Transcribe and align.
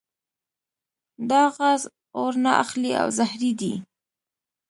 دا 1.29 1.41
غاز 1.55 1.81
اور 2.17 2.33
نه 2.43 2.51
اخلي 2.63 2.91
او 3.01 3.07
زهري 3.17 3.51
دی. 3.59 3.73